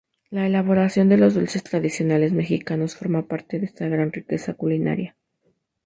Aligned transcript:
La 0.31 0.47
elaboración 0.47 1.09
de 1.09 1.17
los 1.17 1.35
dulces 1.35 1.61
tradicionales 1.61 2.33
mexicanos 2.33 2.95
forma 2.95 3.27
parte 3.27 3.59
de 3.59 3.67
esta 3.67 3.87
gran 3.87 4.11
riqueza 4.11 4.55
culinaria. 4.55 5.15